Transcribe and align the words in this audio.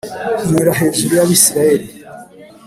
inyura 0.43 0.71
hejuru 0.81 1.11
y’abisiraheli, 1.17 1.87